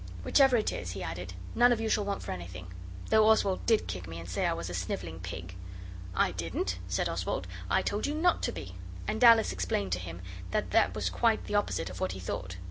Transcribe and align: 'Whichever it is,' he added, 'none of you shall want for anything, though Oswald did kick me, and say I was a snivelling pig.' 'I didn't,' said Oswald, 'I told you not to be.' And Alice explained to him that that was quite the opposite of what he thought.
'Whichever 0.23 0.57
it 0.57 0.71
is,' 0.71 0.93
he 0.93 1.03
added, 1.03 1.33
'none 1.53 1.71
of 1.71 1.79
you 1.79 1.87
shall 1.87 2.03
want 2.03 2.23
for 2.23 2.31
anything, 2.31 2.73
though 3.11 3.27
Oswald 3.29 3.63
did 3.67 3.85
kick 3.85 4.07
me, 4.07 4.19
and 4.19 4.27
say 4.27 4.47
I 4.47 4.53
was 4.53 4.67
a 4.67 4.73
snivelling 4.73 5.19
pig.' 5.19 5.55
'I 6.15 6.31
didn't,' 6.31 6.79
said 6.87 7.07
Oswald, 7.07 7.45
'I 7.69 7.83
told 7.83 8.07
you 8.07 8.15
not 8.15 8.41
to 8.41 8.51
be.' 8.51 8.73
And 9.07 9.23
Alice 9.23 9.51
explained 9.53 9.91
to 9.91 9.99
him 9.99 10.23
that 10.49 10.71
that 10.71 10.95
was 10.95 11.11
quite 11.11 11.45
the 11.45 11.53
opposite 11.53 11.91
of 11.91 11.99
what 11.99 12.13
he 12.13 12.19
thought. 12.19 12.55